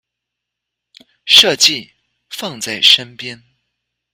[1.27, 1.91] 設計
[2.27, 3.43] 放在身邊